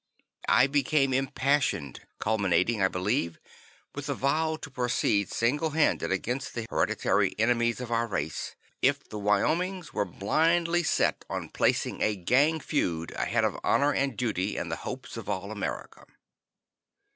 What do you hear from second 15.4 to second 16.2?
America."